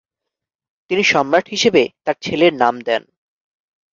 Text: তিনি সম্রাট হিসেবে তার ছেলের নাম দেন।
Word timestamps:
তিনি 0.91 1.03
সম্রাট 1.03 1.45
হিসেবে 1.49 1.83
তার 2.05 2.17
ছেলের 2.21 2.53
নাম 2.53 2.75
দেন। 2.81 3.01